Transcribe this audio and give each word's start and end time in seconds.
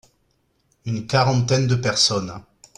Une 0.85 1.05
quarantaine 1.05 1.67
de 1.67 1.75
personnes. 1.75 2.41